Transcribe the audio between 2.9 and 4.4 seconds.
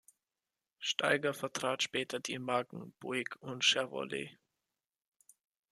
Buick und Chevrolet.